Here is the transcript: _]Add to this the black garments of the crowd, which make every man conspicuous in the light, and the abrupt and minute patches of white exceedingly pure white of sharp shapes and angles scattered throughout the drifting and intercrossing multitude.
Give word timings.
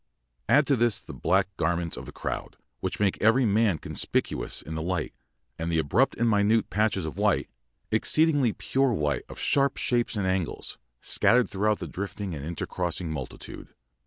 _]Add 0.49 0.65
to 0.65 0.75
this 0.75 0.99
the 0.99 1.13
black 1.13 1.55
garments 1.57 1.95
of 1.95 2.07
the 2.07 2.11
crowd, 2.11 2.57
which 2.79 2.99
make 2.99 3.21
every 3.21 3.45
man 3.45 3.77
conspicuous 3.77 4.63
in 4.63 4.73
the 4.73 4.81
light, 4.81 5.13
and 5.59 5.71
the 5.71 5.77
abrupt 5.77 6.15
and 6.15 6.27
minute 6.27 6.71
patches 6.71 7.05
of 7.05 7.17
white 7.17 7.51
exceedingly 7.91 8.51
pure 8.51 8.93
white 8.93 9.25
of 9.29 9.37
sharp 9.37 9.77
shapes 9.77 10.15
and 10.15 10.25
angles 10.25 10.79
scattered 11.01 11.51
throughout 11.51 11.77
the 11.77 11.87
drifting 11.87 12.33
and 12.33 12.43
intercrossing 12.43 13.09
multitude. 13.11 13.75